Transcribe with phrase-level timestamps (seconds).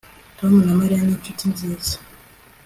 [0.37, 1.95] Tom na Mariya ni inshuti nziza